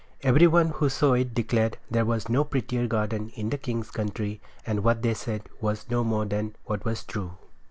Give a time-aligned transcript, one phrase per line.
[0.23, 4.41] Every one who saw it declared there was no prettier garden in the king's country
[4.65, 7.37] and what they said was no more than what was true.